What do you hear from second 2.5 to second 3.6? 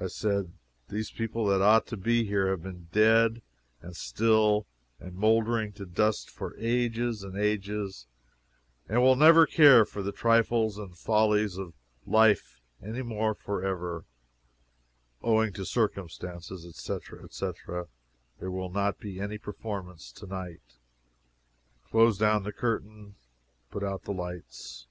have been dead,